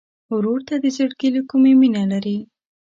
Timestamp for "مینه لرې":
1.79-2.37